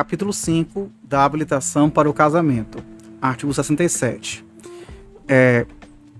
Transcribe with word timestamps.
Capítulo 0.00 0.32
5 0.32 0.90
da 1.02 1.26
habilitação 1.26 1.90
para 1.90 2.08
o 2.08 2.14
casamento. 2.14 2.82
Artigo 3.20 3.52
67. 3.52 4.42
É, 5.28 5.66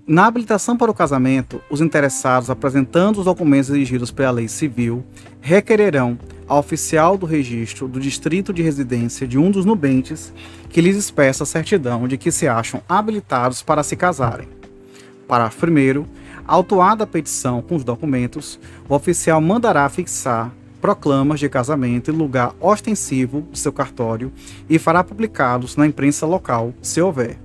na 0.05 0.27
habilitação 0.27 0.77
para 0.77 0.91
o 0.91 0.93
casamento, 0.93 1.59
os 1.67 1.81
interessados 1.81 2.51
apresentando 2.51 3.17
os 3.17 3.25
documentos 3.25 3.71
exigidos 3.71 4.11
pela 4.11 4.29
lei 4.29 4.47
civil 4.47 5.03
requererão 5.41 6.15
ao 6.47 6.59
oficial 6.59 7.17
do 7.17 7.25
registro 7.25 7.87
do 7.87 7.99
distrito 7.99 8.53
de 8.53 8.61
residência 8.61 9.27
de 9.27 9.39
um 9.39 9.49
dos 9.49 9.65
nubentes 9.65 10.31
que 10.69 10.79
lhes 10.79 10.95
expressa 10.95 11.41
a 11.41 11.47
certidão 11.47 12.07
de 12.07 12.19
que 12.19 12.31
se 12.31 12.47
acham 12.47 12.83
habilitados 12.87 13.63
para 13.63 13.81
se 13.81 13.95
casarem. 13.95 14.47
Parágrafo 15.27 15.65
1. 15.65 16.05
Autuada 16.45 17.03
a 17.03 17.07
petição 17.07 17.63
com 17.63 17.75
os 17.77 17.83
documentos, 17.83 18.59
o 18.87 18.93
oficial 18.93 19.41
mandará 19.41 19.89
fixar 19.89 20.53
proclamas 20.81 21.39
de 21.39 21.47
casamento 21.47 22.11
em 22.11 22.13
lugar 22.15 22.55
ostensivo 22.59 23.43
de 23.51 23.59
seu 23.59 23.71
cartório 23.71 24.31
e 24.67 24.79
fará 24.79 25.03
publicá-los 25.03 25.77
na 25.77 25.85
imprensa 25.85 26.25
local, 26.25 26.73
se 26.81 26.99
houver. 26.99 27.37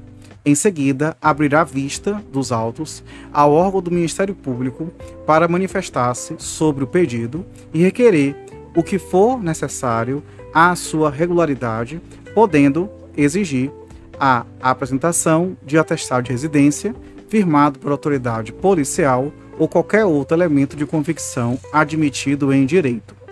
Em 0.44 0.54
seguida, 0.54 1.16
abrirá 1.20 1.62
vista 1.64 2.22
dos 2.32 2.50
autos 2.50 3.04
ao 3.32 3.52
órgão 3.52 3.82
do 3.82 3.90
Ministério 3.90 4.34
Público 4.34 4.90
para 5.26 5.48
manifestar-se 5.48 6.36
sobre 6.38 6.84
o 6.84 6.86
pedido 6.86 7.44
e 7.74 7.82
requerer 7.82 8.34
o 8.74 8.82
que 8.82 8.98
for 8.98 9.42
necessário 9.42 10.22
à 10.54 10.74
sua 10.74 11.10
regularidade, 11.10 12.00
podendo 12.34 12.88
exigir 13.16 13.70
a 14.18 14.46
apresentação 14.62 15.56
de 15.66 15.76
atestado 15.76 16.24
de 16.24 16.30
residência 16.30 16.94
firmado 17.28 17.78
por 17.78 17.90
autoridade 17.90 18.52
policial 18.52 19.32
ou 19.58 19.68
qualquer 19.68 20.04
outro 20.04 20.36
elemento 20.36 20.76
de 20.76 20.86
convicção 20.86 21.58
admitido 21.72 22.52
em 22.52 22.64
direito. 22.64 23.25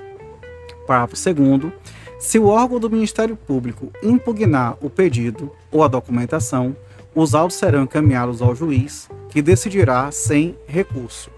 Parágrafo 0.87 1.15
2. 1.15 1.73
Se 2.19 2.39
o 2.39 2.47
órgão 2.47 2.79
do 2.79 2.91
Ministério 2.91 3.37
Público 3.37 3.93
impugnar 4.03 4.77
o 4.81 4.89
pedido 4.89 5.51
ou 5.71 5.83
a 5.83 5.89
documentação, 5.89 6.77
os 7.15 7.35
autos 7.35 7.57
serão 7.57 7.85
encaminhados 7.85 8.41
ao 8.41 8.55
juiz, 8.55 9.09
que 9.31 9.43
decidirá 9.43 10.11
sem 10.11 10.57
recurso. 10.67 11.31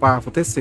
Parágrafo 0.00 0.30
3. 0.30 0.54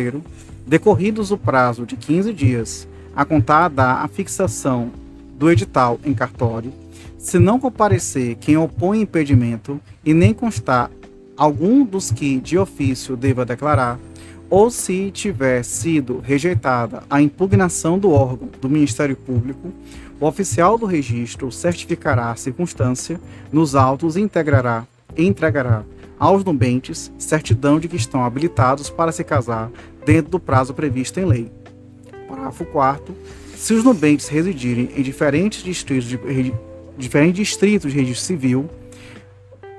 Decorridos 0.65 1.31
o 1.31 1.37
prazo 1.37 1.85
de 1.85 1.95
15 1.95 2.33
dias 2.33 2.87
a 3.15 3.25
contar 3.25 3.69
da 3.69 4.07
fixação 4.07 4.91
do 5.35 5.51
edital 5.51 5.99
em 6.05 6.13
cartório, 6.13 6.71
se 7.17 7.39
não 7.39 7.59
comparecer 7.59 8.35
quem 8.35 8.57
opõe 8.57 9.01
impedimento 9.01 9.81
e 10.05 10.13
nem 10.13 10.33
constar 10.33 10.89
algum 11.35 11.83
dos 11.83 12.11
que 12.11 12.39
de 12.39 12.57
ofício 12.57 13.17
deva 13.17 13.43
declarar, 13.43 13.99
ou 14.51 14.69
se 14.69 15.09
tiver 15.11 15.63
sido 15.63 16.19
rejeitada 16.19 17.03
a 17.09 17.21
impugnação 17.21 17.97
do 17.97 18.11
órgão 18.11 18.49
do 18.59 18.69
Ministério 18.69 19.15
Público, 19.15 19.71
o 20.19 20.25
oficial 20.25 20.77
do 20.77 20.85
registro 20.85 21.49
certificará 21.53 22.31
a 22.31 22.35
circunstância 22.35 23.19
nos 23.49 23.75
autos 23.75 24.17
e 24.17 24.21
integrará, 24.21 24.85
entregará 25.17 25.85
aos 26.19 26.43
nubentes 26.43 27.09
certidão 27.17 27.79
de 27.79 27.87
que 27.87 27.95
estão 27.95 28.25
habilitados 28.25 28.89
para 28.89 29.13
se 29.13 29.23
casar 29.23 29.71
dentro 30.05 30.31
do 30.31 30.39
prazo 30.39 30.73
previsto 30.73 31.17
em 31.17 31.25
lei. 31.25 31.51
Parágrafo 32.27 32.65
4 32.65 33.15
Se 33.55 33.73
os 33.73 33.85
nubentes 33.85 34.27
residirem 34.27 34.89
em 34.97 35.01
diferentes 35.01 35.63
distritos 35.63 36.09
de, 36.09 36.19
diferentes 36.97 37.47
distritos 37.47 37.93
de 37.93 37.99
registro 37.99 38.25
civil, 38.25 38.69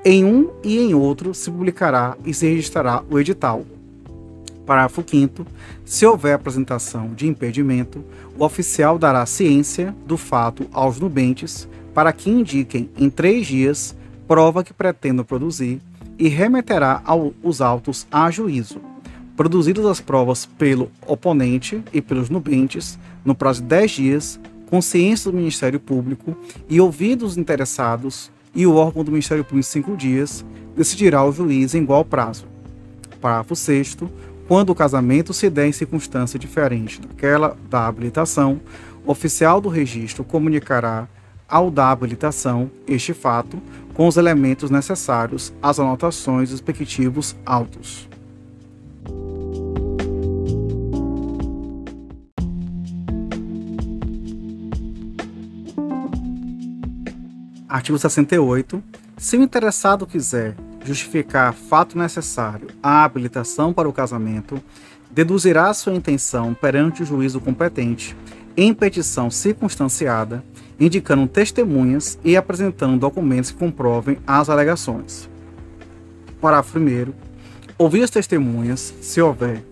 em 0.03 0.25
um 0.25 0.51
e 0.64 0.79
em 0.79 0.95
outro 0.95 1.34
se 1.34 1.51
publicará 1.51 2.17
e 2.25 2.33
se 2.33 2.47
registrará 2.48 3.05
o 3.11 3.20
edital, 3.20 3.67
Parágrafo 4.66 5.05
5 5.06 5.46
Se 5.84 6.06
houver 6.06 6.34
apresentação 6.34 7.08
de 7.14 7.27
impedimento, 7.27 8.05
o 8.38 8.44
oficial 8.44 8.98
dará 8.98 9.24
ciência 9.27 9.94
do 10.06 10.16
fato 10.16 10.66
aos 10.72 10.98
nubentes 10.98 11.68
para 11.94 12.12
que 12.12 12.30
indiquem 12.30 12.90
em 12.96 13.11
três 13.11 13.46
dias 13.46 13.95
prova 14.27 14.64
que 14.64 14.72
pretendam 14.72 15.24
produzir 15.24 15.80
e 16.18 16.28
remeterá 16.28 17.02
ao, 17.05 17.34
os 17.42 17.61
autos 17.61 18.06
a 18.11 18.30
juízo. 18.30 18.80
Produzidas 19.36 19.84
as 19.86 20.01
provas 20.01 20.46
pelo 20.46 20.90
oponente 21.06 21.83
e 21.92 22.01
pelos 22.01 22.30
nubentes, 22.30 22.98
no 23.24 23.34
prazo 23.34 23.62
de 23.62 23.68
10 23.68 23.90
dias, 23.90 24.40
com 24.67 24.80
ciência 24.80 25.30
do 25.30 25.36
Ministério 25.36 25.80
Público 25.80 26.36
e 26.68 26.80
ouvidos 26.80 27.33
os 27.33 27.39
interessados, 27.39 28.30
e 28.55 28.67
o 28.67 28.74
órgão 28.74 29.02
do 29.02 29.11
Ministério 29.11 29.45
Público 29.45 29.61
em 29.61 29.70
cinco 29.70 29.96
dias, 29.96 30.45
decidirá 30.77 31.24
o 31.24 31.33
juiz 31.33 31.74
em 31.74 31.83
igual 31.83 32.05
prazo. 32.05 32.46
Parágrafo 33.20 33.55
6 33.55 33.96
quando 34.52 34.68
o 34.68 34.74
casamento 34.74 35.33
se 35.33 35.48
der 35.48 35.67
em 35.67 35.73
circunstância 35.73 36.39
diferente 36.39 37.01
daquela 37.01 37.57
da 37.70 37.86
habilitação, 37.86 38.61
o 39.02 39.11
oficial 39.11 39.63
do 39.63 39.70
registro 39.70 40.23
comunicará 40.23 41.08
ao 41.48 41.70
da 41.70 41.90
habilitação 41.90 42.70
este 42.86 43.14
fato 43.14 43.57
com 43.95 44.07
os 44.07 44.18
elementos 44.18 44.68
necessários 44.68 45.55
às 45.63 45.80
anotações 45.80 46.51
dos 46.51 46.61
respectivos 46.61 47.35
autos. 47.46 48.07
Artigo 57.67 57.98
68. 57.98 58.83
Se 59.17 59.39
o 59.39 59.42
interessado 59.42 60.07
quiser 60.07 60.55
justificar 60.85 61.53
fato 61.53 61.97
necessário 61.97 62.69
à 62.83 63.05
habilitação 63.05 63.73
para 63.73 63.89
o 63.89 63.93
casamento, 63.93 64.63
deduzirá 65.11 65.73
sua 65.75 65.95
intenção 65.95 66.55
perante 66.55 67.03
o 67.03 67.07
juízo 67.07 67.41
competente 67.41 68.17
em 68.57 68.75
petição 68.75 69.31
circunstanciada, 69.31 70.45
indicando 70.79 71.27
testemunhas 71.27 72.19
e 72.25 72.37
apresentando 72.37 72.98
documentos 72.98 73.51
que 73.51 73.59
comprovem 73.59 74.19
as 74.27 74.51
alegações. 74.51 75.29
Parágrafo 76.41 76.79
1. 76.79 77.13
Ouvir 77.79 78.03
as 78.03 78.11
testemunhas, 78.11 78.95
se 79.01 79.20
houver, 79.20 79.64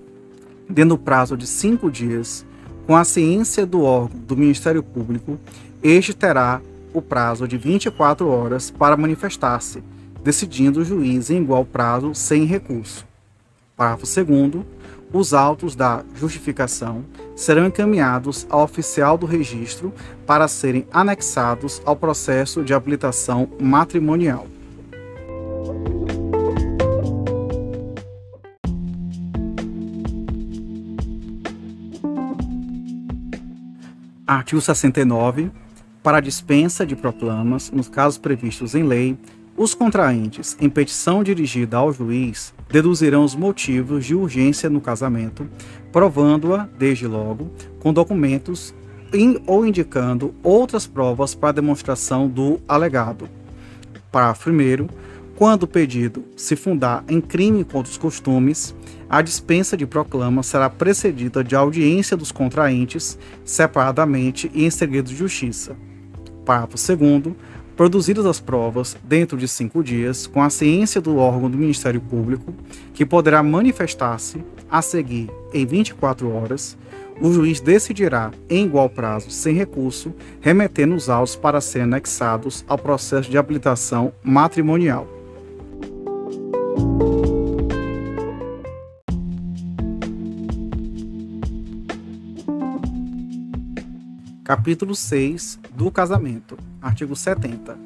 dentro 0.69 0.97
do 0.97 0.98
prazo 0.98 1.37
de 1.37 1.47
cinco 1.47 1.91
dias, 1.91 2.47
com 2.87 2.97
a 2.97 3.04
ciência 3.04 3.66
do 3.66 3.82
órgão 3.82 4.19
do 4.21 4.37
Ministério 4.37 4.82
Público, 4.82 5.38
este 5.82 6.15
terá 6.15 6.60
o 6.92 7.00
prazo 7.00 7.47
de 7.47 7.56
24 7.56 8.27
horas 8.28 8.71
para 8.71 8.97
manifestar-se 8.97 9.82
decidindo 10.22 10.81
o 10.81 10.84
juiz 10.84 11.31
em 11.31 11.42
igual 11.42 11.64
prazo 11.64 12.14
sem 12.14 12.44
recurso. 12.44 13.06
Parágrafo 13.76 14.06
2 14.25 14.64
os 15.12 15.34
autos 15.34 15.75
da 15.75 16.04
justificação 16.14 17.04
serão 17.34 17.66
encaminhados 17.66 18.47
ao 18.48 18.62
oficial 18.62 19.19
do 19.19 19.26
registro 19.26 19.92
para 20.25 20.47
serem 20.47 20.86
anexados 20.92 21.82
ao 21.84 21.97
processo 21.97 22.62
de 22.62 22.72
habilitação 22.72 23.48
matrimonial. 23.60 24.47
Artigo 34.25 34.60
69. 34.60 35.50
Para 36.04 36.20
dispensa 36.20 36.86
de 36.86 36.94
proclamas, 36.94 37.70
nos 37.72 37.88
casos 37.88 38.16
previstos 38.16 38.76
em 38.76 38.84
lei, 38.84 39.19
os 39.62 39.75
contraentes, 39.75 40.56
em 40.59 40.71
petição 40.71 41.22
dirigida 41.22 41.76
ao 41.76 41.93
juiz, 41.93 42.54
deduzirão 42.71 43.22
os 43.22 43.34
motivos 43.34 44.06
de 44.06 44.15
urgência 44.15 44.71
no 44.71 44.81
casamento, 44.81 45.47
provando-a, 45.93 46.66
desde 46.78 47.06
logo, 47.06 47.50
com 47.78 47.93
documentos 47.93 48.75
in, 49.12 49.38
ou 49.47 49.66
indicando 49.66 50.34
outras 50.43 50.87
provas 50.87 51.34
para 51.34 51.53
demonstração 51.53 52.26
do 52.26 52.59
alegado. 52.66 53.28
Parágrafo 54.10 54.48
1. 54.48 54.88
Quando 55.37 55.65
o 55.65 55.69
pedido 55.69 56.25
se 56.38 56.56
fundar 56.56 57.04
em 57.06 57.21
crime 57.21 57.62
contra 57.62 57.92
os 57.92 57.98
costumes, 57.98 58.75
a 59.10 59.21
dispensa 59.21 59.77
de 59.77 59.84
proclama 59.87 60.42
será 60.42 60.71
precedida 60.71 61.45
de 61.45 61.54
audiência 61.54 62.16
dos 62.16 62.33
contraentes, 62.33 63.18
separadamente 63.45 64.51
e 64.54 64.65
em 64.65 64.71
segredo 64.71 65.10
de 65.10 65.16
justiça. 65.16 65.77
Parágrafo 66.47 66.78
2 66.97 67.36
produzidas 67.80 68.27
as 68.27 68.38
provas 68.38 68.94
dentro 69.03 69.38
de 69.38 69.48
cinco 69.48 69.82
dias, 69.82 70.27
com 70.27 70.42
a 70.42 70.50
ciência 70.50 71.00
do 71.00 71.16
órgão 71.16 71.50
do 71.50 71.56
Ministério 71.56 71.98
Público, 71.98 72.53
que 72.92 73.06
poderá 73.06 73.42
manifestar-se 73.42 74.44
a 74.71 74.82
seguir 74.82 75.30
em 75.54 75.65
24 75.65 76.30
horas, 76.30 76.77
o 77.22 77.32
juiz 77.32 77.59
decidirá, 77.59 78.32
em 78.50 78.66
igual 78.66 78.91
prazo, 78.91 79.30
sem 79.30 79.54
recurso, 79.54 80.12
remetendo 80.42 80.94
os 80.94 81.09
autos 81.09 81.34
para 81.36 81.59
serem 81.59 81.84
anexados 81.84 82.66
ao 82.68 82.77
processo 82.77 83.30
de 83.30 83.38
habilitação 83.38 84.12
matrimonial. 84.22 85.19
Capítulo 94.50 94.97
6 94.97 95.60
do 95.76 95.92
casamento. 95.92 96.58
Artigo 96.82 97.14
70. 97.14 97.78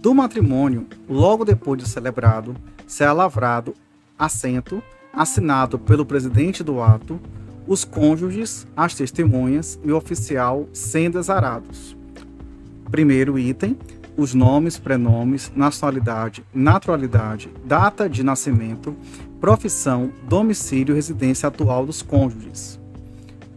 Do 0.00 0.12
matrimônio, 0.12 0.88
logo 1.08 1.44
depois 1.44 1.80
de 1.80 1.88
celebrado, 1.88 2.56
será 2.88 3.12
lavrado 3.12 3.72
assento 4.18 4.82
assinado 5.12 5.78
pelo 5.78 6.04
presidente 6.04 6.64
do 6.64 6.82
ato, 6.82 7.20
os 7.68 7.84
cônjuges, 7.84 8.66
as 8.76 8.96
testemunhas 8.96 9.78
e 9.84 9.92
o 9.92 9.96
oficial 9.96 10.68
sendo 10.72 11.20
exarados. 11.20 11.96
Primeiro 12.90 13.38
item, 13.38 13.78
os 14.16 14.34
nomes, 14.34 14.80
prenomes, 14.80 15.52
nacionalidade, 15.54 16.44
naturalidade, 16.52 17.48
data 17.64 18.10
de 18.10 18.24
nascimento, 18.24 18.96
profissão, 19.40 20.10
domicílio 20.28 20.94
e 20.94 20.96
residência 20.96 21.46
atual 21.46 21.86
dos 21.86 22.02
cônjuges. 22.02 22.80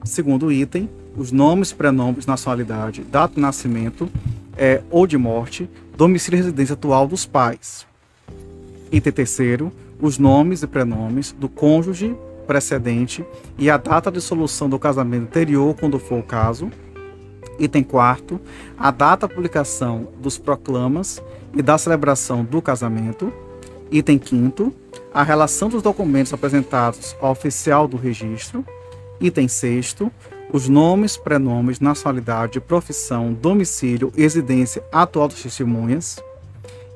Segundo 0.03 0.51
item, 0.51 0.87
os 1.15 1.31
nomes, 1.31 1.71
prenomes, 1.71 2.25
nacionalidade, 2.25 3.03
data 3.03 3.35
de 3.35 3.41
nascimento 3.41 4.09
é, 4.57 4.81
ou 4.89 5.07
de 5.07 5.17
morte, 5.17 5.69
domicílio 5.95 6.37
e 6.37 6.41
residência 6.41 6.73
atual 6.73 7.07
dos 7.07 7.25
pais. 7.25 7.85
Item 8.91 9.13
terceiro, 9.13 9.71
os 10.01 10.17
nomes 10.17 10.63
e 10.63 10.67
prenomes 10.67 11.31
do 11.31 11.47
cônjuge 11.47 12.15
precedente 12.45 13.25
e 13.57 13.69
a 13.69 13.77
data 13.77 14.11
de 14.11 14.21
solução 14.21 14.69
do 14.69 14.77
casamento 14.77 15.23
anterior, 15.23 15.75
quando 15.79 15.99
for 15.99 16.19
o 16.19 16.23
caso. 16.23 16.69
Item 17.57 17.83
quarto, 17.83 18.39
a 18.77 18.91
data 18.91 19.27
de 19.27 19.33
publicação 19.33 20.09
dos 20.21 20.37
proclamas 20.37 21.23
e 21.55 21.61
da 21.61 21.77
celebração 21.77 22.43
do 22.43 22.61
casamento. 22.61 23.31
Item 23.91 24.19
quinto, 24.19 24.73
a 25.13 25.23
relação 25.23 25.69
dos 25.69 25.81
documentos 25.81 26.33
apresentados 26.33 27.15
ao 27.21 27.31
oficial 27.31 27.87
do 27.87 27.97
registro. 27.97 28.65
Item 29.21 29.47
sexto, 29.47 30.11
os 30.55 30.69
nomes, 30.69 31.17
prenomes, 31.17 31.81
nacionalidade, 31.81 32.61
profissão, 32.61 33.33
domicílio 33.33 34.09
residência 34.15 34.81
atual 34.89 35.27
das 35.27 35.43
testemunhas. 35.43 36.17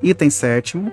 Item 0.02 0.30
sétimo, 0.30 0.90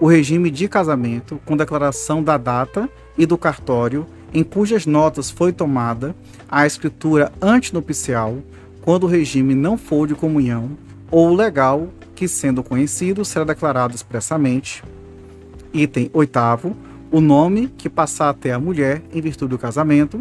o 0.00 0.08
regime 0.08 0.50
de 0.50 0.66
casamento 0.66 1.40
com 1.44 1.56
declaração 1.56 2.20
da 2.20 2.36
data 2.36 2.90
e 3.16 3.24
do 3.24 3.38
cartório 3.38 4.08
em 4.34 4.42
cujas 4.42 4.86
notas 4.86 5.30
foi 5.30 5.52
tomada 5.52 6.12
a 6.48 6.66
escritura 6.66 7.30
antinupcial 7.40 8.38
quando 8.82 9.04
o 9.04 9.08
regime 9.08 9.54
não 9.54 9.78
for 9.78 10.08
de 10.08 10.16
comunhão 10.16 10.72
ou 11.12 11.32
legal 11.32 11.90
que, 12.16 12.26
sendo 12.26 12.60
conhecido, 12.60 13.24
será 13.24 13.44
declarado 13.44 13.94
expressamente. 13.94 14.82
Item 15.72 16.10
oitavo, 16.12 16.76
o 17.08 17.20
nome 17.20 17.68
que 17.68 17.88
passar 17.88 18.30
até 18.30 18.52
a 18.52 18.58
mulher 18.58 19.00
em 19.14 19.20
virtude 19.20 19.50
do 19.50 19.58
casamento. 19.58 20.20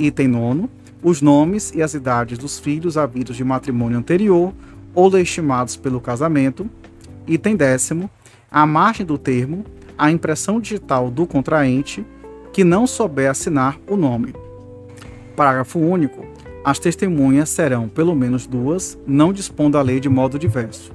Item 0.00 0.26
nono, 0.26 0.68
os 1.02 1.20
nomes 1.20 1.72
e 1.74 1.82
as 1.82 1.94
idades 1.94 2.38
dos 2.38 2.58
filhos 2.58 2.96
havidos 2.96 3.36
de 3.36 3.44
matrimônio 3.44 3.98
anterior 3.98 4.52
ou 4.94 5.08
legitimados 5.08 5.76
pelo 5.76 6.00
casamento. 6.00 6.68
Item 7.26 7.56
décimo, 7.56 8.08
a 8.50 8.66
margem 8.66 9.04
do 9.04 9.18
termo, 9.18 9.64
a 9.98 10.10
impressão 10.10 10.60
digital 10.60 11.10
do 11.10 11.26
contraente 11.26 12.04
que 12.52 12.62
não 12.62 12.86
souber 12.86 13.30
assinar 13.30 13.78
o 13.88 13.96
nome. 13.96 14.34
Parágrafo 15.34 15.78
único. 15.78 16.24
As 16.64 16.78
testemunhas 16.78 17.48
serão 17.48 17.88
pelo 17.88 18.14
menos 18.14 18.46
duas, 18.46 18.96
não 19.06 19.32
dispondo 19.32 19.76
a 19.76 19.82
lei 19.82 19.98
de 19.98 20.08
modo 20.08 20.38
diverso. 20.38 20.92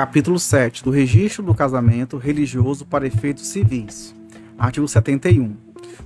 Capítulo 0.00 0.38
7 0.38 0.82
do 0.82 0.90
Registro 0.90 1.42
do 1.42 1.54
Casamento 1.54 2.16
Religioso 2.16 2.86
para 2.86 3.06
Efeitos 3.06 3.48
Civis. 3.48 4.14
Artigo 4.58 4.88
71. 4.88 5.54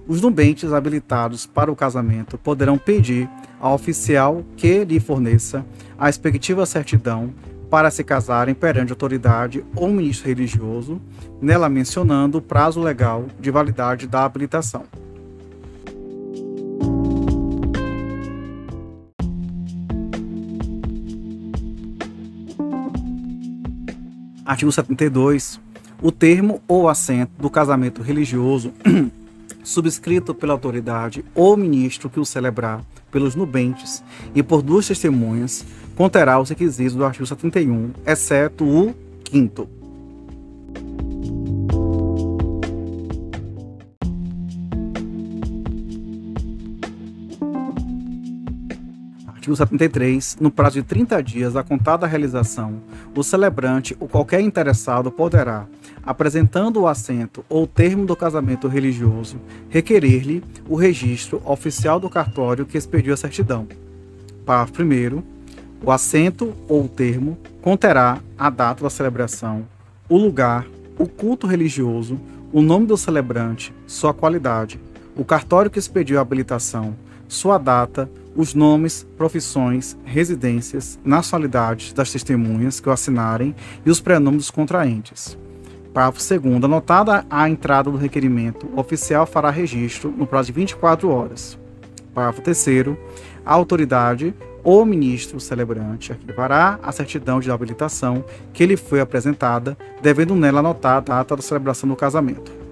Os 0.09 0.21
nubentes 0.21 0.73
habilitados 0.73 1.47
para 1.47 1.71
o 1.71 1.77
casamento 1.77 2.37
poderão 2.37 2.77
pedir 2.77 3.31
ao 3.61 3.73
oficial 3.73 4.45
que 4.57 4.85
lhe 4.85 4.99
forneça 4.99 5.65
a 5.97 6.07
respectiva 6.07 6.67
certidão 6.67 7.33
para 7.71 7.89
se 7.89 8.03
casarem 8.03 8.53
perante 8.53 8.91
autoridade 8.91 9.65
ou 9.77 9.89
ministro 9.91 10.27
religioso, 10.27 11.01
nela 11.41 11.69
mencionando 11.69 12.39
o 12.39 12.43
prazo 12.43 12.81
legal 12.81 13.27
de 13.39 13.53
validade 13.53 14.09
da 14.09 14.25
habilitação. 14.25 14.83
Artigo 24.45 24.71
72. 24.71 25.61
O 26.03 26.13
termo 26.13 26.61
ou 26.69 26.89
assento 26.89 27.31
do 27.39 27.49
casamento 27.49 28.03
religioso 28.03 28.73
subscrito 29.65 30.35
pela 30.35 30.53
autoridade 30.53 31.25
ou 31.35 31.57
ministro 31.57 32.11
que 32.11 32.21
o 32.21 32.25
celebrar 32.27 32.85
pelos 33.11 33.35
nubentes 33.35 34.03
e 34.35 34.43
por 34.43 34.61
duas 34.61 34.87
testemunhas, 34.87 35.65
conterá 35.97 36.39
os 36.39 36.51
requisitos 36.51 36.95
do 36.95 37.05
artigo 37.05 37.25
71, 37.25 37.93
exceto 38.05 38.65
o 38.65 38.95
quinto. 39.23 39.69
Artigo 49.45 49.57
73. 49.57 50.39
No 50.41 50.51
prazo 50.51 50.77
de 50.77 50.83
30 50.83 51.23
dias 51.23 51.55
a 51.55 51.63
contar 51.63 51.99
da 51.99 52.07
realização, 52.07 52.81
o 53.15 53.23
celebrante 53.23 53.95
ou 54.01 54.09
qualquer 54.09 54.41
interessado 54.41 55.11
poderá, 55.11 55.67
apresentando 56.03 56.81
o 56.81 56.89
assento 56.89 57.45
ou 57.47 57.67
termo 57.67 58.07
do 58.07 58.17
casamento 58.17 58.69
religioso, 58.69 59.37
requerer-lhe 59.69 60.43
o 60.67 60.77
registro 60.77 61.43
oficial 61.45 62.01
do 62.01 62.09
cartório 62.09 62.65
que 62.65 62.79
expediu 62.79 63.13
a 63.13 63.19
certidão. 63.19 63.69
Parágrafo 64.47 64.83
1. 64.83 65.23
O 65.85 65.91
assento 65.91 66.55
ou 66.67 66.89
termo 66.89 67.37
conterá 67.61 68.21
a 68.39 68.49
data 68.49 68.83
da 68.83 68.89
celebração, 68.89 69.67
o 70.09 70.17
lugar, 70.17 70.67
o 70.99 71.07
culto 71.07 71.47
religioso, 71.47 72.19
o 72.51 72.63
nome 72.63 72.87
do 72.87 72.97
celebrante, 72.97 73.75
sua 73.87 74.15
qualidade, 74.15 74.81
o 75.15 75.23
cartório 75.23 75.71
que 75.71 75.79
expediu 75.79 76.19
a 76.19 76.23
habilitação, 76.23 76.97
sua 77.35 77.59
data, 77.59 78.11
os 78.35 78.55
nomes, 78.55 79.07
profissões, 79.17 79.97
residências, 80.05 80.99
nacionalidades 81.05 81.93
das 81.93 82.11
testemunhas 82.11 82.81
que 82.81 82.89
o 82.89 82.93
assinarem 82.93 83.55
e 83.85 83.91
os 83.91 84.01
prenomes 84.01 84.39
dos 84.39 84.51
contraentes. 84.51 85.37
Parágrafo 85.93 86.19
2. 86.19 86.65
Anotada 86.65 87.25
a 87.31 87.49
entrada 87.49 87.91
do 87.91 87.97
requerimento, 87.97 88.67
o 88.75 88.81
oficial 88.81 89.27
fará 89.27 89.51
registro 89.51 90.11
no 90.11 90.27
prazo 90.27 90.47
de 90.47 90.53
24 90.53 91.09
horas. 91.09 91.59
Parágrafo 92.13 92.43
3. 92.43 92.97
A 93.47 93.53
autoridade 93.53 94.35
ou 94.65 94.85
ministro 94.85 95.39
celebrante 95.39 96.11
arquivará 96.11 96.79
a 96.83 96.91
certidão 96.91 97.39
de 97.39 97.51
habilitação 97.51 98.25
que 98.53 98.65
lhe 98.65 98.77
foi 98.77 99.01
apresentada, 99.01 99.77
devendo 100.03 100.35
nela 100.35 100.61
anotar 100.61 100.97
a 100.97 101.01
data 101.01 101.37
da 101.37 101.43
celebração 101.43 101.89
do 101.89 101.95
casamento. 101.95 102.64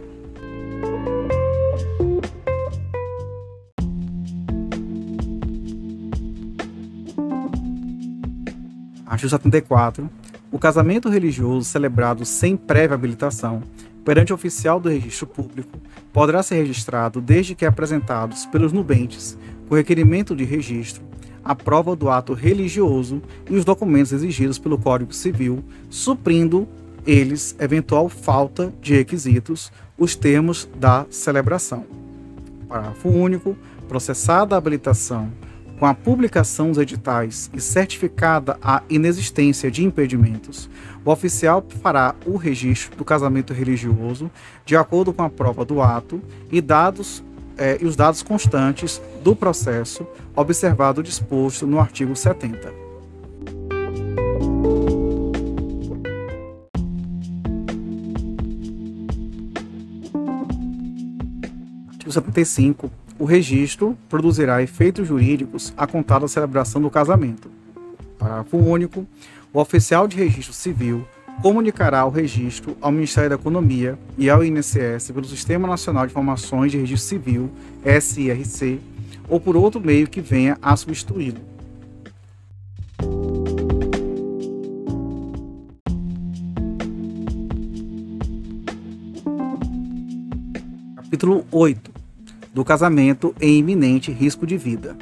Artigo 9.12 9.28
74. 9.28 10.09
O 10.50 10.59
casamento 10.59 11.11
religioso 11.11 11.69
celebrado 11.69 12.25
sem 12.25 12.57
prévia 12.57 12.95
habilitação 12.95 13.62
perante 14.07 14.33
o 14.33 14.35
oficial 14.35 14.81
do 14.81 14.88
registro 14.88 15.26
público 15.26 15.78
poderá 16.11 16.42
ser 16.42 16.54
registrado 16.54 17.21
desde 17.21 17.54
que 17.54 17.66
apresentados 17.66 18.47
pelos 18.47 18.73
nubentes, 18.73 19.37
com 19.69 19.75
requerimento 19.75 20.35
de 20.35 20.45
registro, 20.45 21.02
a 21.45 21.54
prova 21.54 21.95
do 21.95 22.09
ato 22.09 22.33
religioso 22.33 23.21
e 23.50 23.54
os 23.54 23.66
documentos 23.66 24.12
exigidos 24.12 24.59
pelo 24.59 24.78
Código 24.78 25.12
Civil, 25.12 25.62
suprindo 25.90 26.66
eles 27.07 27.54
eventual 27.61 28.09
falta 28.09 28.73
de 28.81 28.95
requisitos, 28.95 29.71
os 29.99 30.16
termos 30.16 30.66
da 30.81 31.04
celebração. 31.11 31.85
Parágrafo 32.66 33.11
único. 33.11 33.59
Processada 33.87 34.54
a 34.54 34.59
habilitação 34.59 35.31
com 35.82 35.86
a 35.86 35.94
publicação 35.94 36.68
dos 36.68 36.78
editais 36.78 37.50
e 37.52 37.60
certificada 37.60 38.56
a 38.62 38.84
inexistência 38.88 39.68
de 39.68 39.84
impedimentos, 39.84 40.70
o 41.04 41.10
oficial 41.10 41.66
fará 41.82 42.14
o 42.24 42.36
registro 42.36 42.96
do 42.96 43.04
casamento 43.04 43.52
religioso 43.52 44.30
de 44.64 44.76
acordo 44.76 45.12
com 45.12 45.24
a 45.24 45.28
prova 45.28 45.64
do 45.64 45.82
ato 45.82 46.22
e 46.52 46.60
dados 46.60 47.20
eh, 47.58 47.78
e 47.80 47.84
os 47.84 47.96
dados 47.96 48.22
constantes 48.22 49.02
do 49.24 49.34
processo, 49.34 50.06
observado 50.36 51.00
o 51.00 51.02
disposto 51.02 51.66
no 51.66 51.80
artigo 51.80 52.14
70. 52.14 52.72
Artigo 61.90 62.12
75 62.12 63.01
o 63.22 63.24
registro 63.24 63.96
produzirá 64.08 64.60
efeitos 64.64 65.06
jurídicos 65.06 65.72
a 65.76 65.86
contar 65.86 66.18
da 66.18 66.26
celebração 66.26 66.82
do 66.82 66.90
casamento. 66.90 67.48
Parágrafo 68.18 68.56
único. 68.56 69.06
O 69.52 69.60
oficial 69.60 70.08
de 70.08 70.16
registro 70.16 70.52
civil 70.52 71.06
comunicará 71.40 72.04
o 72.04 72.10
registro 72.10 72.76
ao 72.80 72.90
Ministério 72.90 73.30
da 73.30 73.36
Economia 73.36 73.96
e 74.18 74.28
ao 74.28 74.44
INSS 74.44 75.12
pelo 75.14 75.24
Sistema 75.24 75.68
Nacional 75.68 76.04
de 76.04 76.10
Informações 76.10 76.72
de 76.72 76.78
Registro 76.78 77.10
Civil, 77.10 77.48
SIRC, 78.00 78.80
ou 79.28 79.38
por 79.38 79.56
outro 79.56 79.80
meio 79.80 80.08
que 80.08 80.20
venha 80.20 80.58
a 80.60 80.74
substituí-lo. 80.74 81.38
Capítulo 90.96 91.46
8. 91.52 91.91
Do 92.52 92.64
casamento 92.64 93.35
em 93.40 93.59
iminente 93.59 94.12
risco 94.12 94.47
de 94.47 94.59
vida. 94.59 94.94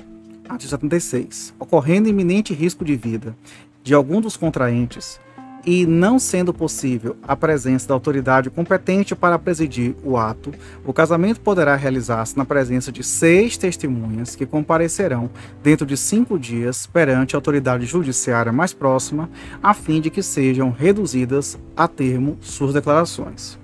Artigo 0.48 0.70
76. 0.70 1.52
Ocorrendo 1.58 2.08
iminente 2.08 2.54
risco 2.54 2.84
de 2.84 2.94
vida 2.94 3.36
de 3.82 3.92
algum 3.92 4.20
dos 4.20 4.36
contraentes, 4.36 5.18
e 5.64 5.86
não 5.86 6.18
sendo 6.18 6.54
possível 6.54 7.16
a 7.26 7.36
presença 7.36 7.88
da 7.88 7.94
autoridade 7.94 8.50
competente 8.50 9.14
para 9.14 9.38
presidir 9.38 9.94
o 10.02 10.16
ato, 10.16 10.52
o 10.84 10.92
casamento 10.92 11.40
poderá 11.40 11.76
realizar-se 11.76 12.36
na 12.36 12.44
presença 12.44 12.90
de 12.90 13.02
seis 13.02 13.56
testemunhas 13.56 14.34
que 14.34 14.46
comparecerão 14.46 15.28
dentro 15.62 15.84
de 15.84 15.96
cinco 15.96 16.38
dias 16.38 16.86
perante 16.86 17.34
a 17.34 17.38
autoridade 17.38 17.84
judiciária 17.84 18.52
mais 18.52 18.72
próxima, 18.72 19.28
a 19.62 19.74
fim 19.74 20.00
de 20.00 20.10
que 20.10 20.22
sejam 20.22 20.70
reduzidas 20.70 21.58
a 21.76 21.86
termo 21.86 22.38
suas 22.40 22.72
declarações. 22.72 23.58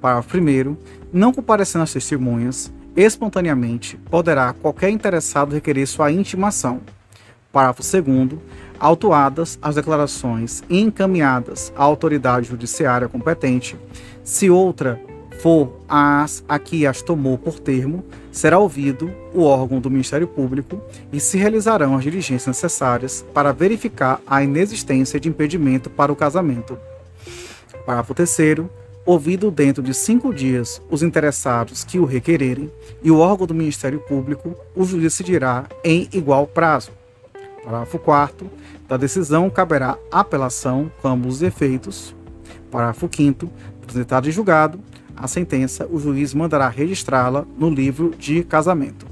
Parágrafo 0.00 0.36
1. 0.36 0.76
Não 1.12 1.32
comparecendo 1.32 1.84
as 1.84 1.92
testemunhas, 1.92 2.72
espontaneamente 2.96 3.96
poderá 4.10 4.52
qualquer 4.52 4.90
interessado 4.90 5.54
requerer 5.54 5.86
sua 5.86 6.10
intimação. 6.10 6.80
Parágrafo 7.52 7.82
2 7.82 8.38
autuadas 8.78 9.58
as 9.62 9.76
declarações 9.76 10.64
encaminhadas 10.68 11.72
à 11.76 11.82
autoridade 11.82 12.48
judiciária 12.48 13.08
competente, 13.08 13.76
se 14.24 14.50
outra 14.50 15.00
for 15.40 15.80
as 15.88 16.44
a 16.48 16.58
que 16.58 16.86
as 16.86 17.02
tomou 17.02 17.36
por 17.38 17.58
termo, 17.58 18.04
será 18.30 18.58
ouvido 18.58 19.12
o 19.32 19.42
órgão 19.42 19.80
do 19.80 19.90
Ministério 19.90 20.26
Público 20.26 20.80
e 21.12 21.20
se 21.20 21.36
realizarão 21.36 21.96
as 21.96 22.04
diligências 22.04 22.46
necessárias 22.46 23.24
para 23.34 23.52
verificar 23.52 24.20
a 24.26 24.42
inexistência 24.42 25.18
de 25.18 25.28
impedimento 25.28 25.90
para 25.90 26.12
o 26.12 26.16
casamento. 26.16 26.78
Parágrafo 27.84 28.14
3 28.14 28.30
ouvido 29.04 29.50
dentro 29.50 29.82
de 29.82 29.92
cinco 29.94 30.32
dias 30.32 30.80
os 30.90 31.02
interessados 31.02 31.84
que 31.84 31.98
o 31.98 32.04
requererem, 32.04 32.70
e 33.02 33.10
o 33.10 33.18
órgão 33.18 33.46
do 33.46 33.54
Ministério 33.54 34.00
Público 34.00 34.54
o 34.74 34.84
juiz 34.84 35.02
decidirá 35.02 35.66
em 35.84 36.08
igual 36.12 36.46
prazo. 36.46 36.90
Parágrafo 37.64 37.98
4 37.98 38.50
da 38.88 38.96
decisão 38.96 39.48
caberá 39.48 39.96
apelação 40.10 40.90
com 41.00 41.08
ambos 41.08 41.36
os 41.36 41.42
efeitos. 41.42 42.14
Parágrafo 42.70 43.08
5 43.10 43.48
apresentado 43.82 44.28
e 44.28 44.32
julgado 44.32 44.80
a 45.16 45.28
sentença, 45.28 45.86
o 45.90 46.00
juiz 46.00 46.34
mandará 46.34 46.68
registrá-la 46.68 47.44
no 47.56 47.70
livro 47.70 48.14
de 48.18 48.42
casamento. 48.42 49.11